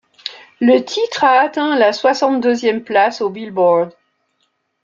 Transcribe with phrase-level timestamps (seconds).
[0.59, 3.93] Le titre a atteint la soixante-deuxième place au Billboard.